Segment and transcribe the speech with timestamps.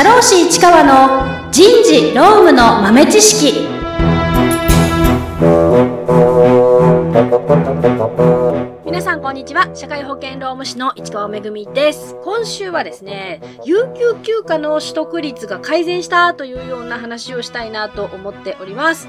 [0.00, 3.68] 社労士市川の人事労務の豆知識。
[8.86, 9.68] 皆さんこんにちは。
[9.74, 12.16] 社会保険労務士の市川めぐみです。
[12.24, 19.06] 今週はですね有給休暇の取得率が改善したというような話をしたいなと思っております。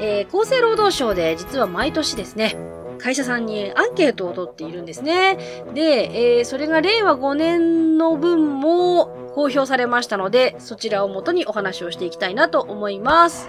[0.00, 2.54] えー、厚生労働省で実は毎年ですね、
[2.98, 5.38] 会社さんにアンケートを取っているんですね。
[5.74, 13.48] で、えー、それが令和5年の分も公表されましたので、そちらをもとにお話をしていきたいなと思います。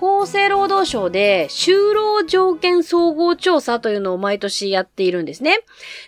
[0.00, 5.58] 厚生労働省で就労条件総合調査というのを毎年やっているんですね。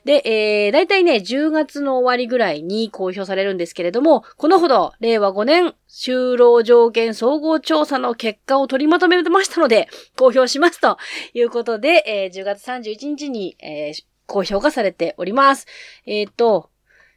[0.06, 10.96] で、えー、だいたいね、10月の終わりぐらいに公表されるんですけれども、このほど、令和5年就労条件総合調査の結果を取りまとめましたので、公表しますと
[11.34, 15.66] いうことで、えー、10月31日に、えー、公表がされております。
[16.06, 16.70] えっ、ー、と、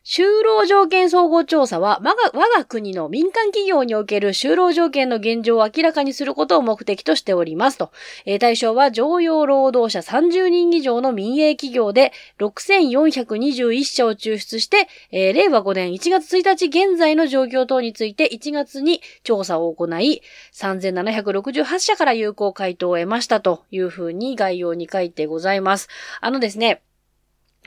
[0.08, 7.92] 就労条件総合調査は、我が我が国の民間企業における就労条件の現状を明らかにすることを目的としておりますと。
[8.28, 20.22] えー、対象は常用労働者30人以上の民営企業で6421社を抽出して、えー、令和5年1月1日現在の状況等について1月に調査を行い、
[20.54, 25.90] 3768社から有効回答を得ましたというふうに概要に書いてございます。
[26.22, 26.84] あのですね、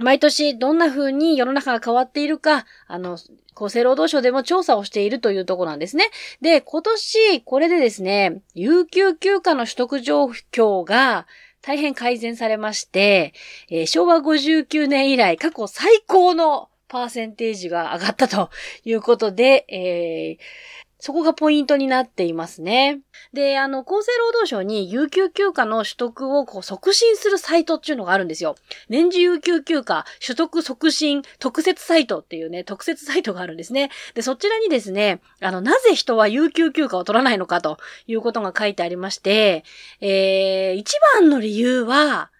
[0.02, 3.18] 毎年どんな風に世の中が変わっているか、あの、
[3.54, 6.04] 厚生労働省でも調査をしているというところなんですね。
[6.40, 11.26] で、今年、これでですね、有給休暇の取得状況が
[11.60, 13.34] 大変改善されまして、
[13.68, 18.50] えー、昭和59年以来過去最高のパーセンテージが上がったと
[18.84, 23.00] いうことで、えー、そこがポイントになっていますね。
[23.32, 28.56] で、あの、厚生労働省に有給休暇の取得をこう促進するサイトっていうのがあるんですよ。
[28.88, 33.90] 年次有給休暇取得促進特設サイトっていうね、特設サイトがあるんですね。
[34.14, 37.78] で、そちらにですね、あの、なぜ人は有給休暇を取らないのかと
[38.08, 39.62] いうことが書いてありまして、
[40.00, 42.32] えー、一番の理由は、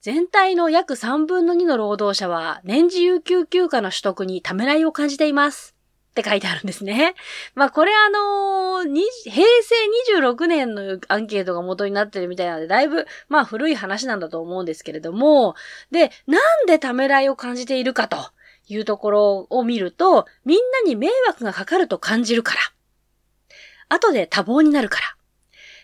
[0.00, 5.77] 全体の約3分の2の労働者は年次有給休暇の取得にためらいを感じています。
[6.18, 7.14] って書いてあるんですね。
[7.54, 9.74] まあこれあのー、平成
[10.20, 15.54] 26年のアンケートが元になってるみたいなので、だいぶまあ古い話なんだと思うんですけれども、
[15.90, 18.18] で、なんでためらいを感じているかと
[18.66, 22.60] いうところを見ると、みんなに迷惑がかかると感じるから。
[23.90, 25.04] 後で多忙になるから。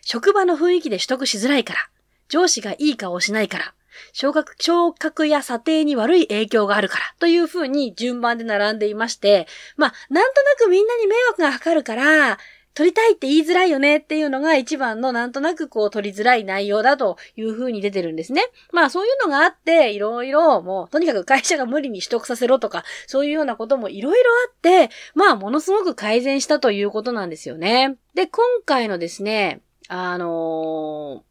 [0.03, 1.81] 職場の雰囲気で取得しづらいから。
[2.29, 3.75] 上司がいい顔しないから。
[4.13, 9.47] 昇格、昇格や査定に悪い影響があるからというふうに順番で並んでいまして、
[9.77, 12.39] まあ、なんとなくみんなに迷惑がかかるから、
[12.75, 18.43] 取りたいって言いづらいよねっていうのが一番のなんとなくこう取りづらい内容だという風に出てるんですね。
[18.73, 27.97] まあそういうのがあって、いろいろもうとにかく会社が無理に取得させろとか、そういうようなこともいろいろあって、まあものすごく改善したということなんですよね。
[28.15, 31.23] で、今回のですね、あの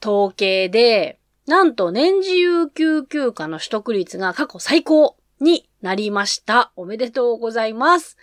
[0.00, 6.72] ー、統計で、なんと年次有給休暇の取得率が過去最高になりました。
[6.76, 8.16] おめでとうございます。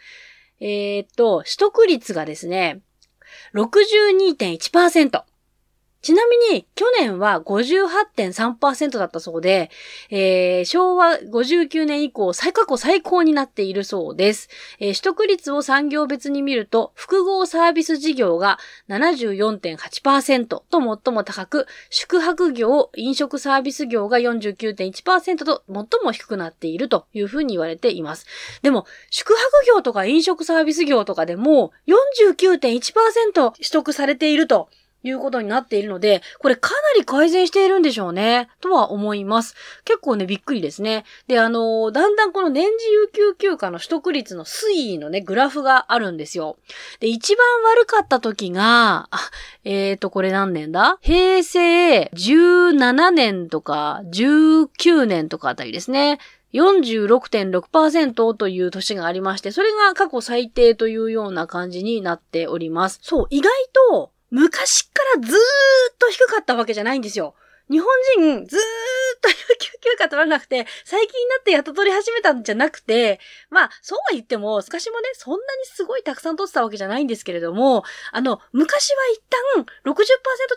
[0.62, 2.81] えー、っと、取得率がですね、
[3.53, 5.24] 62.1%。
[6.02, 9.70] ちなみに、去年は58.3%だったそうで、
[10.10, 14.50] えー、昭和59年以降、最過去最高になっているそうです。
[14.80, 28.26] えー、取得率を産業別に見ると、複合サービス事業が74.8%と最も高く、宿泊業、飲食サービス業が49.1%と最も低くなっているというふうに言われています。
[28.62, 34.70] でも、宿泊業とか飲食サービス業とかでも49.1%取得されていると
[35.04, 39.56] いうことになっているので、これかなり改善しているんでしょうね、とは思います。
[39.86, 41.06] 結構ね、びっくりですね。
[41.28, 46.58] で、あのー、だんだんこの年次有給休暇の取得率の推移のね、グラフがあるんですよ。
[47.00, 47.46] で、一番
[47.76, 49.20] 悪かった時が、あ、
[49.64, 50.98] えーと、これ何年だ？
[51.02, 56.20] 平成17年とか19年とかあたりですね。
[56.54, 63.00] 46.6%という年がありまして、それが過去最低というような感じになっております。
[63.04, 63.51] そう、意外
[63.92, 67.36] と昔からずーっと低かったわけじゃないんですよ。
[67.70, 67.88] 日本
[68.18, 73.20] 人ずーっと有給休暇取らなくて、最近になってやっと取り始めたんじゃなくて、
[73.52, 79.22] まあ、そうは言っても、昔もね、そんなにすごいたくさん取ってたわけじゃないんですけれども、あの、昔は一
[79.56, 79.96] 旦60%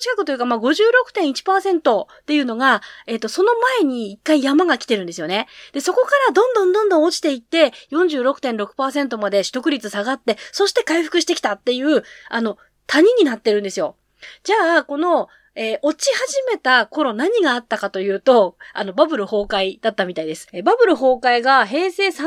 [0.01, 5.49] 近くというか、まあ56.1%っていうのが、えっ、ー、と、その前に一回山が来てるんですよね。
[5.73, 13.97] で、そこからどんどんどんどん落ちていって、46.6%まで取得率下がって、そして回復してきたっていう、あの、谷になってるんですよ。
[14.45, 20.49] じゃあ、この、えー、落ち始めた頃何があったかというと、あの、バブル崩壊だったみたいです。
[20.53, 22.23] えー、バブル崩壊が平成3年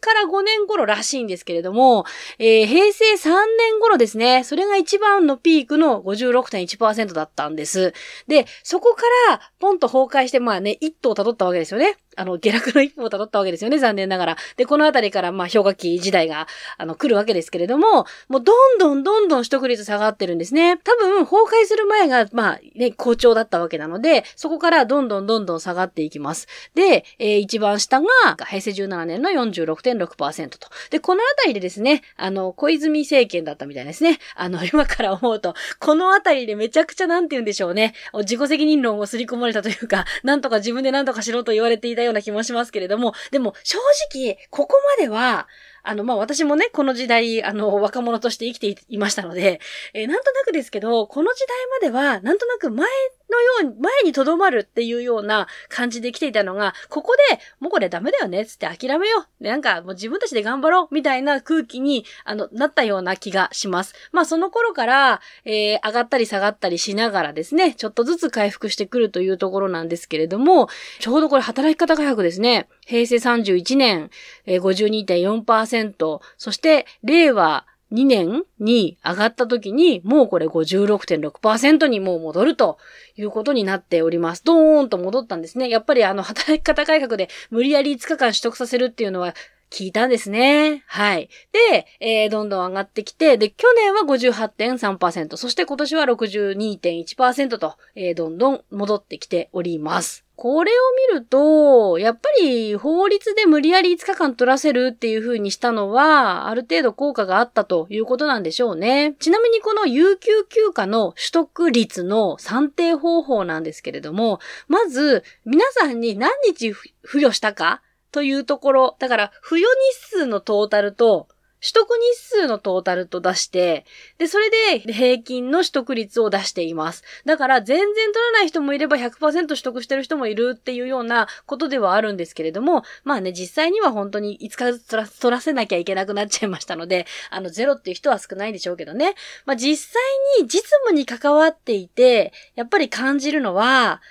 [0.00, 2.06] から5年頃らしいんですけれども、
[2.38, 7.92] えー、平成3年頃ですね、それが一番のピークの56.1%だったんです。
[8.26, 11.98] で、そこからポンと崩壊して、まあね、一頭辿ったわけですよね。
[12.16, 14.36] あの、下落の一歩を辿ったわけですよね、残念ながら。
[14.56, 16.46] で、このあたりから、まあ、氷河期時代が、
[16.78, 20.78] あの、来るわけですけれども、もう、どんどんどんどん取得率下がってるんですね。
[20.78, 26.46] 多分、崩壊する前が、まあ、ね、好調だったわけなので、そこからどんどんどんどん下がっていきます。
[26.74, 28.06] で、えー、一番下が、
[28.44, 30.68] 平成17年の46.6%と。
[30.90, 34.18] で、このあたりでですね、あの、小泉政権だったみたいですね。
[34.34, 37.94] あの、 今から思うと、このあたりでめちゃくちゃなんて言うんでしょうね。
[38.14, 43.78] 自己責任論を刷り込まれたというか、なんとか自分でなんとかしろと言われていたような気もしますけれども、でも正
[44.12, 45.48] 直、ここまでは、
[45.82, 49.60] あの、まあ、私もね、この時代、あの、若者として生きていましたので、
[49.94, 51.40] えー、なんとなくですけど、この時
[51.82, 52.86] 代までは、なんとなく前
[53.30, 59.44] のように、前に留まるっていうような感じで来ていたのが、ここで、もうこれダメだよね、つって諦めよう。
[59.44, 63.94] なんか、もう自分たちで頑張ろう、みたいな空気に、あの、なったような気がします。
[64.12, 70.68] まあ、その頃から、えー、上がったり下がったりしながらですね、ちょっとずつ回復してくるというところなんですけれども、
[71.00, 72.68] ちょうどこれ働き方改革ですね。
[72.86, 74.10] 平成31年、
[74.46, 82.78] えー、52.4%、そして令和2年に上がった時に、もうこれ56.6%にもう戻ると
[83.16, 84.42] いうことになっております。
[84.44, 85.68] ドーンと戻ったんですね。
[85.68, 89.34] やっぱりあの、働き方改革で無理やり5日間取得させるっていうのは
[89.70, 90.84] 聞いたんですね。
[90.86, 91.28] はい。
[91.70, 100.24] で、えー、どんどん上がってきて、で、去年は58.3%、そして今年は62.1%と、えー、どんどん戻ってきております。
[100.42, 100.74] これを
[101.14, 109.14] 見ると、やっぱり法律で無理やり5日間取らせるっていう風にしたのは、ある程度効果があったということなんでしょうね。
[109.20, 117.80] ちなみにこの有給休暇の取得率の算定方法なんですけれども、まず、皆さんに何日付与したか
[118.10, 121.28] というところ、だから付与日数のトータルと、
[121.62, 123.86] 取得日数のトータルと出して、
[124.18, 127.04] で、それで平均の取得率を出しています。
[127.24, 139.14] だから全然取らない人もいれば100%取得してる人もいるっていうようなことではあるんですけれども、まあね、実際には本当にいつか取ら取らせなきゃいけなくなっちゃいましたので、あの、ゼロっていう人は少ないでしょうけどね。
[139.46, 140.02] まあ実際
[140.40, 144.02] に実務に関わっていて、やっぱり感じるのは、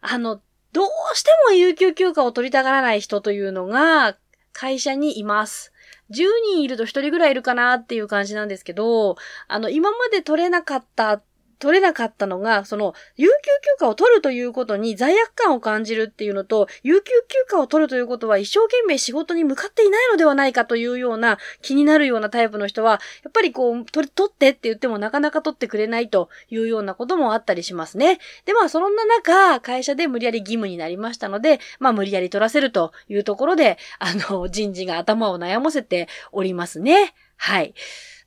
[0.00, 0.40] あの、
[0.72, 4.16] どうしても有給休暇を取りたがらない人というのが
[4.52, 5.72] 会社にいます。
[6.10, 9.16] 10人いると1人ぐらいいるかなっていう感じなんですけど、
[9.48, 11.20] あの、今まで取れなかった
[11.58, 13.40] 取れなかったのが、その、有給休
[13.78, 28.18] 暇を取るということに罪悪感を感じるっていうのと、有給休暇を取るということは一生懸命仕事に向かっていないのではないかというような気になるようなタイプの人は、やっぱりこう、取、ってって言ってもなかなか取ってくれないというようなこともあったりしますね。
[28.44, 37.14] で、まあ、そんな中、会社で無理やり義務になりましたので、まあ、無理やり取らせるというところで、あの、人事が頭を悩ませておりますね。
[37.36, 37.74] はい。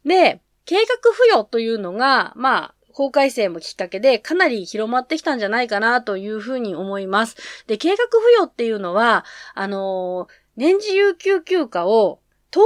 [0.05, 7.35] で、計画付与というのが、まあ、法改正もきっかけでかなり広まってきたんじゃないかなというふうに思います。
[7.67, 8.07] で、計画付
[8.37, 12.19] 与っていうのは、あのー、年次有給休暇を
[12.51, 12.61] 10日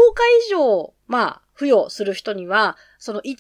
[0.47, 3.37] 以上、まあ、付与する人には、その5日は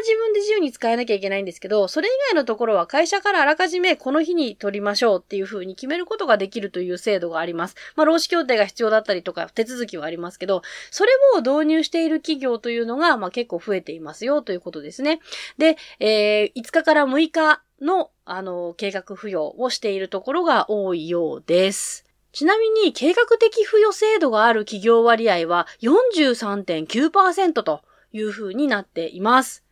[0.00, 7.76] 自分で自由に使えなきゃいけないんですけど、それ以外のところは会社からあらかじめこの日に取りましょうっていう風に決めることができるという制度があります。
[7.94, 15.20] まあ、労使協定が必要だったりとか手続きはありますけど、それを導入している企業というのが、まあ、結構増えていますよということですね。
[15.58, 22.11] で、えー、5日から6日の、あの、計画付与をしているところが多いようです。
[22.32, 29.62] ちなみに、計画的付与制度がある企業割合は43.9%という風になっています。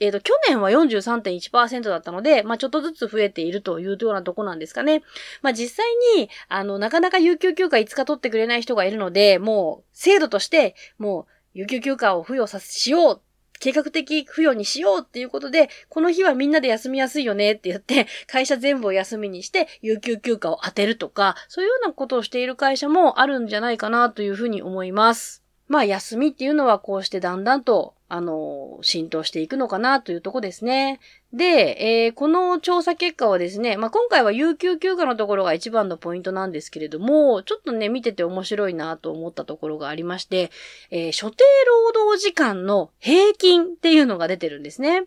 [0.00, 5.02] えっ、ー、と、去年は43.1%だったので、まあ、ちょっとずつ増えているというようなとこなんですかね。
[5.42, 13.22] まあ、実際に、あの、なかなか有給休暇5日取ってくれない人がいるので、もう、制度として、もう、有給休暇を付与させ、しよう
[13.62, 25.44] 計画的付与にしようっていうことで、この日はみんなで休みやすいよねって言って、会社全部を休みにして、有給休暇を当てるとか、そういうようなことをしている会社もあるんじゃないかなというふうに思います。
[25.68, 30.98] まあ、休みっていうのはこうしてだんだんとあの、浸透していくのかなというとこですね。
[31.32, 40.50] で、えー、この調査結果はですね、まあ、今回は有給休暇のところが一番のポイントなんですけれども、ちょっとね、見てて面白いなと思ったところがありまして、
[40.90, 45.04] えー、所定労働時間の平均っていうのが出てるんですね。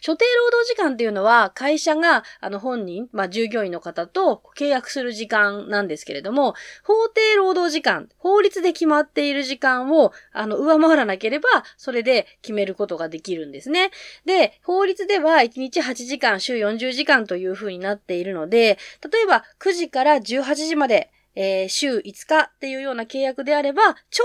[0.00, 6.54] 所定労働時間っていうのは会社があの本人、まあ従業員の方と契約する時間なんですけれども、
[6.84, 13.90] 法定労働時間、法律で決まっている時間をあの上回らなければ、それで決めることができるんですね。
[14.24, 18.78] で、法律では1日8時間、週40時間という風になっているので、
[19.12, 24.24] 例えば9時から18時までえー、週5日っていうような契約であれば、ちょ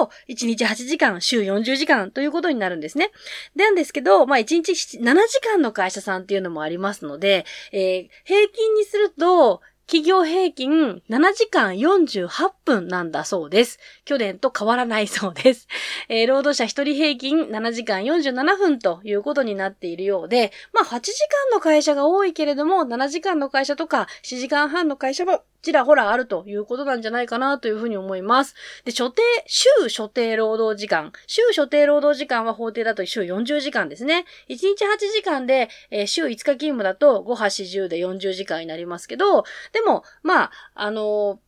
[0.00, 3.12] ど1日8時間、週40時間ということになるんですね。
[3.54, 12.28] なんですけど、まあ1日7時間の会社さんっていうのもありますので、えー、平均にすると、企業平均7時間48
[12.66, 13.78] 分なんだそうです。
[14.04, 15.66] 去年と変わらないそうです。
[16.10, 21.12] えー、労働者1人平均7時間47分ということになっているようで、まあ8時
[21.52, 28.54] 間の会社が多いけれども、7時間の会社とか7時間半の会社はちらほらあるということなんじゃないかなというふうに思います。
[28.84, 31.12] で、所定、週所定労働時間。
[31.26, 34.24] 週所定労働時間は法定だと週40時間ですね。
[34.48, 41.47] 1日8時間で、えー、週5日勤務だと5、8、10で40時間になりますけど、でも、まあ、あのー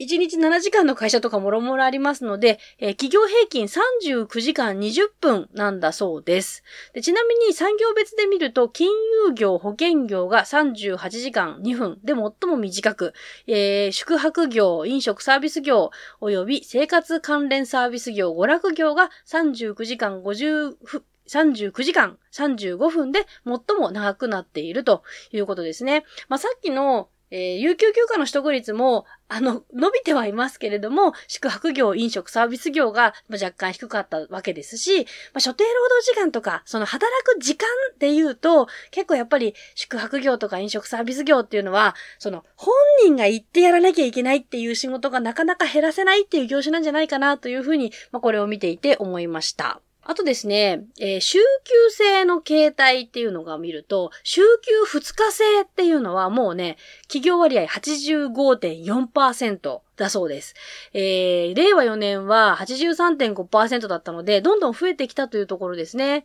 [0.00, 6.62] 1日7時間の会社とかもろもろありますので、えー、企業平均39時間20分なんだそうです
[6.94, 7.02] で。
[7.02, 8.88] ちなみに産業別で見ると、金
[9.26, 13.12] 融業、保険業が38時間2分で最も短く、
[13.48, 15.90] えー、宿泊業、飲食サービス業、
[16.20, 26.04] 及び生活関連サービス業、娯楽業が39時間50分、39時間35分で最も長くなっているということですね。
[26.28, 49.80] まあ、さっきのえー、有給休暇の取得率も、あの、伸びてはいますけれども、宿泊業、飲食、サービス業が若干低かったわけですし、まあ、所定労働時間とか、その働く時間っていうと、結構やっぱり宿泊業とか飲食サービス業っていうのは、その本人が言ってやらなきゃいけないっていう仕事がなかなか減らせないっていう業種なんじゃないかなというふうに、まあ、これを見ていて思いました。
[50.08, 60.54] あとですね、えー、週休制の形態っていうのが見ると、週休2日制っていうのはもうね、企業割合85.4%だそうです。
[60.94, 66.24] えー、令和4年は83.5%だったので、どんどん増えてきたというところですね。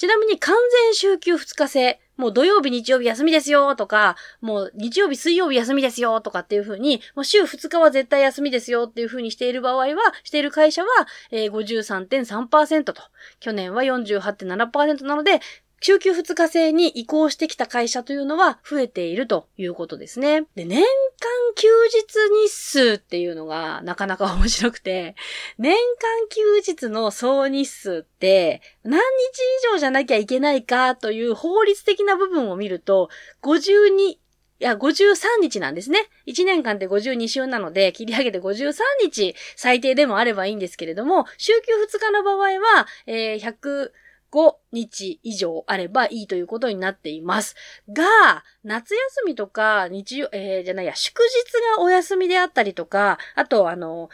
[0.00, 2.00] ちなみに完全週休2日制。
[2.16, 10.88] もう土曜日、日曜日休みですよとか、もう日曜日、水曜日休みですよとかっていう風に、もう週2日は絶対休みですよっていう風にしている場合は、している会社は、
[11.30, 12.94] えー、53.3%と、
[13.40, 15.40] 去年は48.7%なので、
[15.82, 20.46] 週休2日制に移行してきた会社というのは増えているということですね。
[20.54, 20.82] で、年
[21.54, 25.14] 休日日数っていうのがなかなか面白くて、
[25.58, 29.02] 年間休日の総日数って何日
[29.68, 33.10] 以上じゃなきゃいけないかという法律的な部分を見ると、
[33.42, 34.18] 52、い
[34.58, 36.08] や、53日なんですね。
[36.26, 43.90] 1年間で52週なので、切り上げて53日最低でもあればいいんですけれども、週休2日の場合は、えー、100、
[44.72, 47.56] 日以上あればいいということになっています。
[47.88, 48.04] が、
[48.64, 54.08] 夏休みとか、日曜、えー、じゃないや、祝日がお休みであったりとか、あと、あの、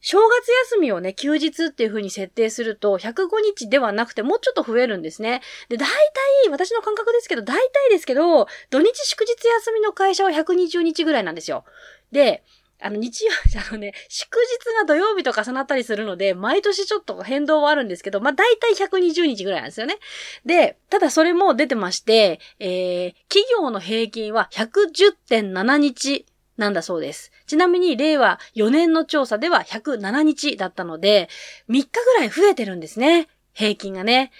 [0.00, 5.42] 正月休みをね、休日っていう風に設定すると、105日ではなくてもうちょっと増えるんですね。
[5.68, 11.64] で、大体、私の感覚ですけど、大体ですけど、土日祝日休みの会社は120日ぐらいなんですよ。
[12.12, 12.44] で、
[12.80, 19.96] あの、日曜日、あのね、祝日が土曜日と重なったりするので、毎年ちょっと変動はあるんですけど、まあ、大体120日ぐらいなんですよね。
[20.44, 27.32] で、ただそれも出てまして、えー、企業の平均は110.7日なんだそうです。
[27.46, 31.28] ちなみに、令和4年の調査では107日だったので、
[31.68, 33.28] 3日ぐらい増えてるんですね。
[33.52, 34.32] 平均がね。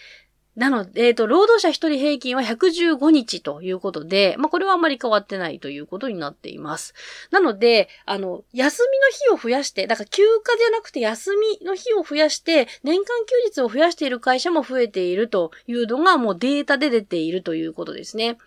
[0.57, 6.95] なので、えっ、ー、と、労働者1人平均は115日ということで、まあ、これはあまり変わってないということになっています。
[7.31, 18.39] なので、あの、休みの日を増やして、だから休暇じゃなくて休みの日を増やして、年間休日を増やしている会社も増えているというのがもうデータで出ているということですね。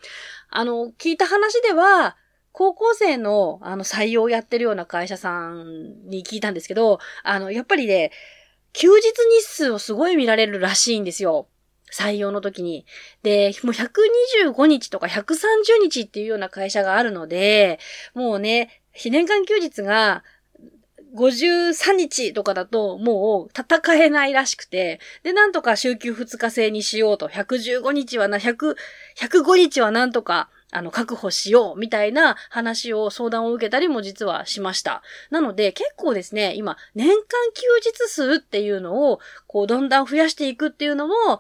[0.49, 2.17] あの、聞いた話では、
[2.51, 8.11] 高校生の、あの、採用をやってるような会社さんに聞いたんですけど、あの、やっぱりね、
[8.73, 11.47] 休日日数をすごい見られるらしいんですよ。
[11.93, 12.85] 採用の時に。
[13.23, 15.35] で、もう125日とか130
[15.81, 17.79] 日っていうような会社があるので、
[18.13, 20.23] もうね、年間休日が
[21.15, 28.75] 53日とかだともう戦えないらしくて、で、なんとか週休2日制にしようと、115日はな、100、
[29.17, 35.01] 105日はなんとか、あの、確保しよう、みたいな話を、相談を受けたりも実はしました。
[35.31, 37.15] なので、結構ですね、今、年間
[37.55, 41.39] 休日数っていうのを、こう、どんどん増やしていくっていうのも、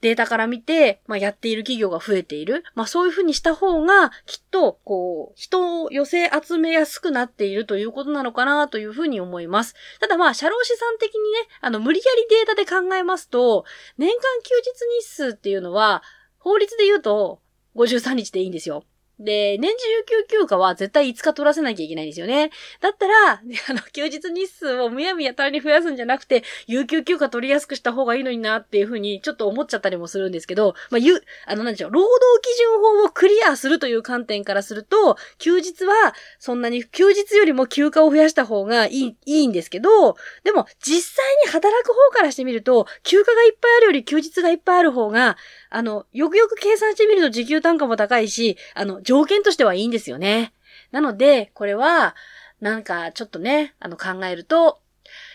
[0.00, 2.64] データから見て、まあ、やっている企業が増えている。
[2.74, 9.74] まあ、そういうふうにした方が、きっと、こう、人を寄せ集めやすくなっているということなのかなというふうに思います。
[10.00, 13.64] ただまあ、社労士さん的にね、あの、無理やりデータで考えますと、
[13.96, 16.02] 年間休日日数っていうのは、
[16.38, 17.40] 法律で言うと、
[17.74, 18.84] 53日でいいんですよ。
[19.20, 22.50] で、年次有給休暇は絶対5日取らせなきゃいけないんですよね。
[22.80, 45.36] だったら、 あの、休日日数をむやみやたらに増やすんじゃなくて、有給休暇取りやすくした方がいいのになっていうふうにちょっと思っちゃったりもするんですけど、まあ、ゆ、あの、なんでしょう、労働基準法をクリアするという観点からすると、休日はそんなに、休日よりも休暇を増やした方がいい、いいんですけど、でも実際に働く方からしてみると、休暇がいっぱいあるより休日がいっぱいある方が、
[45.70, 50.52] あの、よくよく計算してみると時給単価も高いし、あの、条件としてはいいんですよね。
[50.90, 52.14] なので、これは、
[52.60, 54.82] なんかちょっとね、あの考えると、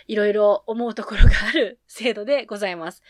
[0.07, 3.01] いろいろ思うところがある 制度でございます。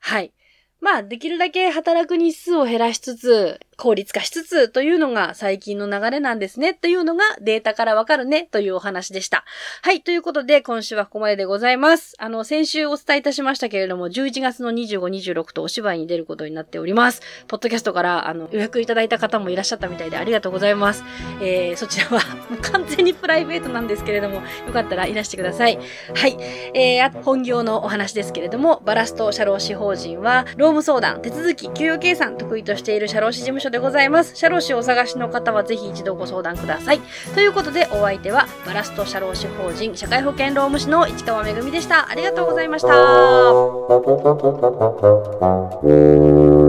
[0.00, 0.34] はい。
[0.78, 9.44] まあ、できるだけ働く日数を減らしつつ、効率化しつつというのが最近の流れなんですねというのがデータからわかるねというお話でした。
[9.82, 10.02] はい。
[10.02, 12.14] ということで今週はここまででございます。
[12.18, 15.00] あの、先週お伝えいたしましたけれども、11月の25、
[15.34, 17.22] 26とお芝居に出ることになっております。
[17.48, 21.04] ポッドキャストからあの予約いただいた方もいらっしゃったみたいでありがとうございます。
[21.40, 22.20] えー、そちらは
[22.72, 25.78] 完全にプライベートなんですけれども、よかったらいらしてください。
[26.14, 26.36] はい。
[26.74, 34.36] えー、あ本業のお話ですけれども、バラスト社労士法人は、労務相談、手続き、給与計算得意としている社労士事務所所でございます。
[34.36, 37.00] 社労士をお探しの方はぜひ一度ご相談ください。
[37.34, 42.10] ということでお相手はバラスト社労士法人社会保険労務士の市川めぐみでした。
[42.10, 42.88] ありがとうございました。